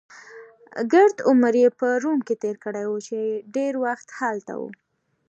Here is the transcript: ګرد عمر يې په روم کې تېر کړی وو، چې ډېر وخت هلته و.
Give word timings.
ګرد 0.91 1.17
عمر 1.29 1.53
يې 1.61 1.69
په 1.79 1.87
روم 2.03 2.19
کې 2.27 2.35
تېر 2.43 2.55
کړی 2.63 2.85
وو، 2.87 2.97
چې 3.07 3.17
ډېر 3.55 3.73
وخت 3.85 4.07
هلته 4.19 4.53
و. 4.59 4.61